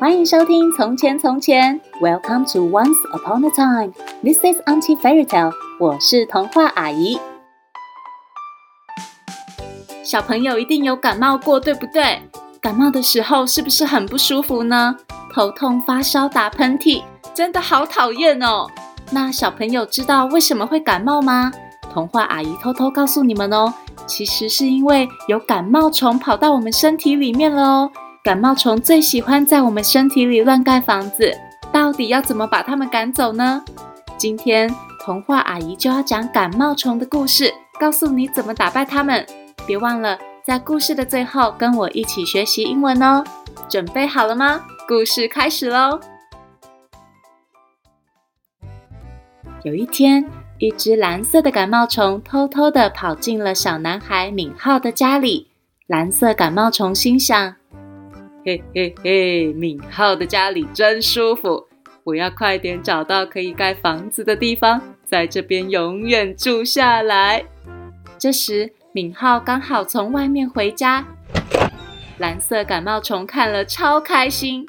[0.00, 3.92] 欢迎收听《从前从前》，Welcome to Once Upon a Time。
[4.22, 5.52] This is Auntie Fairy Tale。
[5.80, 7.18] 我是童话阿姨。
[10.04, 12.22] 小朋友一定有感冒过，对不对？
[12.60, 14.96] 感冒的时候是不是很不舒服呢？
[15.34, 17.02] 头痛、发烧、打喷嚏，
[17.34, 18.68] 真的好讨厌哦。
[19.10, 21.50] 那小朋友知道为什么会感冒吗？
[21.92, 23.74] 童话阿姨偷偷告诉你们哦，
[24.06, 27.90] 其实是因为有感冒虫跑到我们身体里面了哦。
[28.28, 31.32] 感冒虫最喜欢在我们身体里乱盖房子，
[31.72, 33.64] 到底要怎么把它们赶走呢？
[34.18, 34.70] 今天
[35.02, 37.50] 童话阿姨就要讲感冒虫的故事，
[37.80, 39.24] 告诉你怎么打败它们。
[39.66, 43.24] 别忘了在故事的最后跟我一起学习英文哦。
[43.66, 44.62] 准备好了吗？
[44.86, 45.98] 故事开始喽！
[49.62, 55.48] 有一天，一只蓝色的感冒虫偷偷地跑进了小男孩敏浩的家里。
[55.86, 57.54] 蓝色感冒虫心想。
[58.48, 61.66] 嘿嘿嘿，敏浩的家里真舒服，
[62.02, 67.44] 我要快点找到可以盖房子的地方，在这边永远住下来。
[68.18, 71.04] 这时，敏浩刚好从外面回家，
[72.16, 74.64] 蓝色感冒虫看了超开心，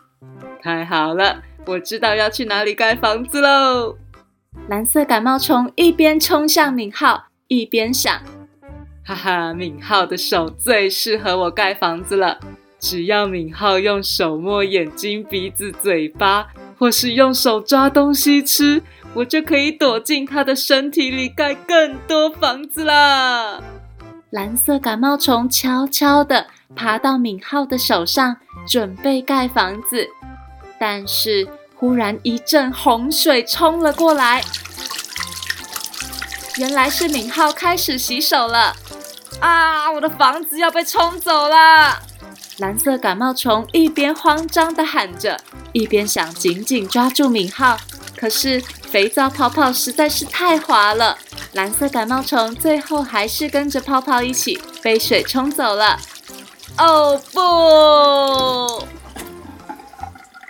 [0.61, 3.95] 太好了，我知道要去哪里盖房子喽！
[4.67, 8.21] 蓝色感冒虫一边冲向敏浩，一边想：
[9.05, 12.37] 哈哈，敏浩的手最适合我盖房子了。
[12.79, 18.81] 只要敏浩用手摸眼睛、鼻子、嘴巴，或是用手抓东西吃，
[19.13, 23.59] 我就可以躲进他的身体里盖更多房子啦！
[24.29, 30.07] 蓝色感冒虫悄悄地爬到敏浩的手上，准备盖房子。
[30.79, 34.41] 但是忽然一阵洪水冲了过来，
[36.57, 38.73] 原来是敏浩开始洗手了！
[39.41, 41.99] 啊，我的房子要被冲走了！
[42.57, 45.39] 蓝色感冒虫一边慌张地喊着，
[45.71, 47.77] 一边想紧紧抓住敏浩。
[48.17, 51.17] 可是肥皂泡泡实在是太滑了，
[51.53, 55.97] 蓝色感冒虫最后还是跟着泡泡一起被水冲走了。
[56.77, 58.85] 哦不！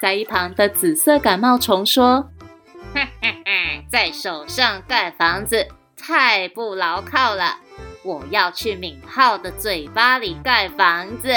[0.01, 2.29] 在一旁的紫色感冒虫说：“，
[3.91, 7.57] 在手上盖房子太不牢靠了，
[8.03, 11.29] 我要去敏浩的嘴巴里盖房子。”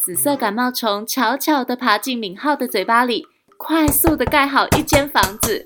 [0.00, 3.26] 紫色感冒虫悄悄地爬进敏浩的嘴巴里，
[3.56, 5.64] 快速地盖好一间房子。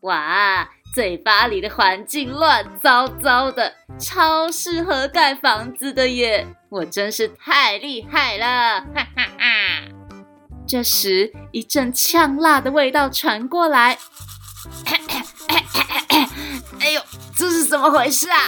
[0.00, 6.48] 哇，嘴巴里的环境乱糟糟的，超适合盖房子的耶！
[6.70, 9.82] 我真是太厉害了，哈哈哈！
[10.66, 13.98] 这时，一阵呛辣的味道传过来。
[16.80, 17.02] 哎呦，
[17.36, 18.38] 这是怎么回事啊？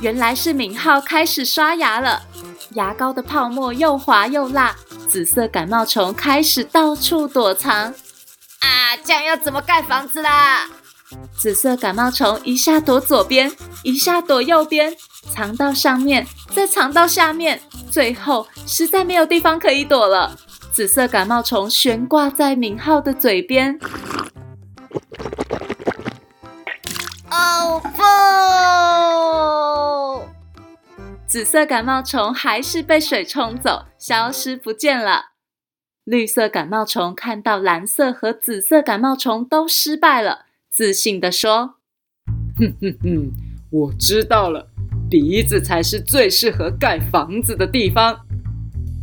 [0.00, 2.22] 原来是敏浩开始刷牙了。
[2.74, 4.74] 牙膏的泡沫又滑又辣，
[5.08, 7.72] 紫色感冒虫开始到处躲藏。
[8.60, 10.68] 啊，这样要怎么盖房子啦？
[11.36, 13.52] 紫色感冒虫一下躲左边，
[13.82, 14.94] 一下躲右边，
[15.32, 20.36] 藏到上面，再藏到下面，最后实在没有地方可以躲了。
[20.72, 23.78] 紫色感冒虫悬挂在敏浩的嘴边。
[31.34, 35.32] 紫色感冒虫还是被水冲走，消失不见了。
[36.04, 41.74] 绿色感冒虫看到蓝色和紫色感冒虫都失败了，自信地说
[42.56, 43.32] ：“哼哼哼，
[43.72, 44.68] 我知道了，
[45.10, 48.16] 鼻子才是最适合盖房子的地方。”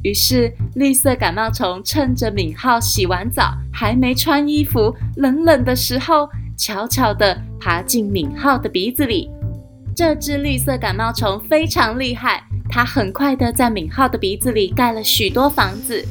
[0.02, 9.30] 于是，绿色感冒虫趁着敏浩洗完澡还没穿衣服、冷冷的时候，悄悄地爬进敏浩的鼻子里。
[10.01, 12.41] 这只绿色感冒虫非常厉害，
[12.72, 16.03] 它很快地在敏浩的鼻子里盖了许多房子，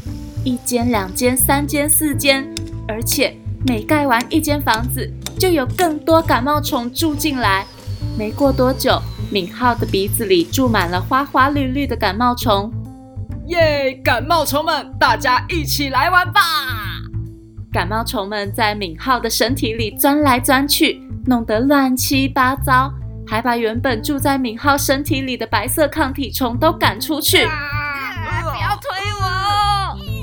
[0.44, 2.48] 一间、两间、三间、四间，
[2.86, 3.36] 而且
[3.66, 7.66] 每盖完一间房子，就有更多感冒虫住进来。
[8.16, 8.96] 没过多久，
[9.28, 12.72] 敏浩的鼻子里住满了花花绿绿的感冒虫。
[13.48, 13.92] 耶！
[14.04, 16.40] 感冒虫们，大家一起来玩吧！
[17.72, 22.94] 感冒虫们在敏浩的身体里钻来钻去，弄得乱七八糟。
[23.30, 27.44] 还把原本住在敏浩身体里的白色抗体虫都赶出去！
[27.44, 28.90] 啊啊、不要推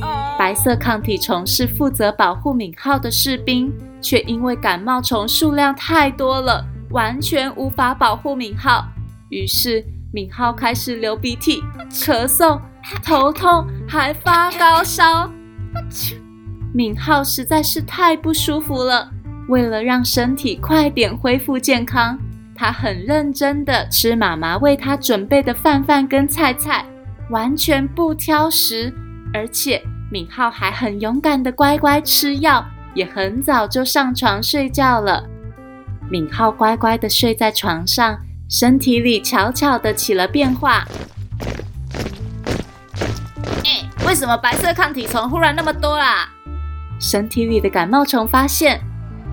[0.01, 0.37] 我！
[0.37, 3.71] 白色抗体虫是负责保护敏浩的士兵，
[4.01, 8.85] 却因为感冒虫数量太多了，完全无法保护敏浩。
[9.29, 9.81] 于是
[10.11, 12.59] 敏浩开始流鼻涕、咳嗽、
[13.01, 15.31] 头痛，还发高烧。
[16.73, 19.09] 敏浩实在是太不舒服了。
[19.47, 22.19] 为了让身体快点恢复健康。
[22.59, 26.83] 他很认真的吃妈妈为他准备的饭饭跟菜菜，
[27.29, 28.91] 完全不挑食，
[29.31, 29.79] 而且
[30.11, 32.65] 敏浩还很勇敢的乖乖吃药，
[32.95, 35.23] 也很早就上床睡觉了。
[36.09, 38.17] 敏浩乖乖的睡在床上，
[38.49, 40.83] 身体里悄悄的起了变化。
[43.65, 46.29] 欸，为什么白色抗体虫忽然那么多啦？
[46.99, 48.81] 身体里的感冒虫发现。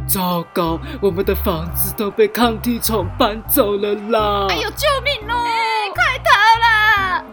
[0.07, 4.47] 糟糕，我们的房子都被抗体虫搬走了啦！
[4.51, 5.35] 哎呦，救命哦！
[5.35, 7.25] 欸，快逃啦！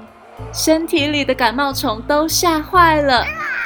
[0.54, 3.26] 身体里的感冒虫都吓坏了，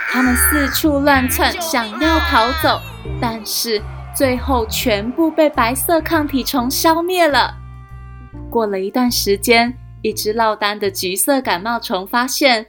[0.10, 2.80] 它们四处乱窜，想要逃走，
[3.22, 3.82] 但是
[4.16, 7.56] 最后全部被白色抗体虫消灭了。
[8.50, 12.68] 过了一段时间，一只落单的橘色感冒虫发现，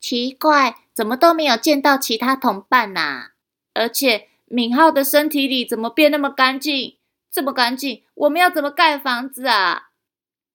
[0.00, 3.28] 奇怪，怎么都没有见到其他同伴呐？
[3.74, 4.28] 而且。
[4.50, 6.96] 敏浩的身体里怎么变那么干净？
[7.30, 9.90] 这么干净，我们要怎么盖房子啊？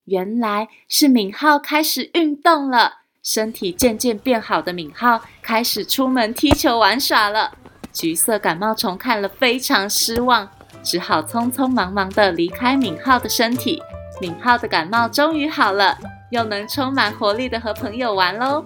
[0.05, 7.57] 原来是敏浩开始运动了，身体渐渐变好的敏浩开始出门踢球玩耍了。
[7.93, 10.49] 橘色感冒虫看了非常失望，
[10.81, 13.79] 只好匆匆忙忙地离开敏浩的身体。
[14.19, 15.97] 敏浩的感冒终于好了，
[16.31, 18.65] 又能充满活力地和朋友玩喽。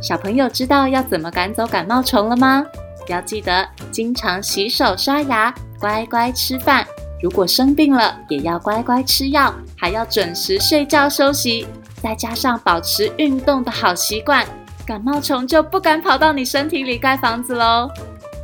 [0.00, 2.64] 小朋友知道要怎么赶走感冒虫了吗？
[3.08, 6.86] 要记得经常洗手刷牙，乖乖吃饭。
[7.20, 11.66] 如果生病了，也要乖乖吃药，还要准时睡觉休息。
[12.00, 14.46] 再加上保持运动的好习惯，
[14.86, 17.90] 感冒虫就不敢跑到你身体里盖房子喽。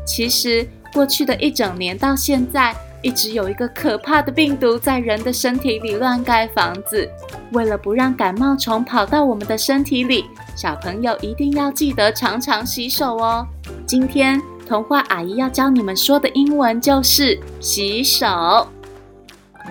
[0.04, 7.08] 其实过去的一整年到现在，一直有一个可怕的病毒在人的身体里乱盖房子。
[7.52, 10.24] 为了不让感冒虫跑到我们的身体里，
[10.56, 13.46] 小朋友一定要记得常常洗手哦。
[13.86, 18.26] 今天童话阿姨要教你们说的英文就是洗手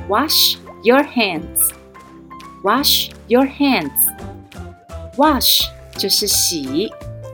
[0.08, 1.72] ，Wash your hands.
[2.64, 3.92] Wash your hands.
[5.18, 5.64] Wash
[5.98, 6.92] 就是洗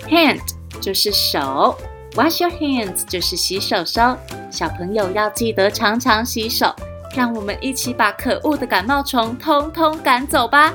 [0.07, 0.41] ，hand
[0.81, 1.77] 就是手
[2.15, 4.17] ，Wash your hands 就是洗手手。
[4.51, 6.73] 小朋友要记得常常洗手。
[7.15, 10.73] 让我们一起把可恶的感冒虫通通赶走吧！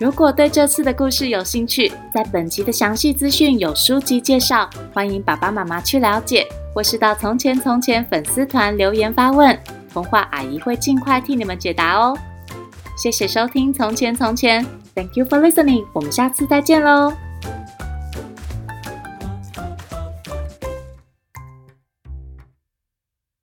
[0.00, 9.60] 如果对这次的故事有兴趣，在本集的详细资讯有书籍介绍，欢迎爸爸妈妈去了解，或是到从前从前粉丝团留言发问，
[9.92, 12.16] 童话阿姨会尽快替你们解答哦。
[12.96, 14.64] 谢谢收听《从前从前》
[14.94, 17.12] ，Thank you for listening，我们下次再见喽！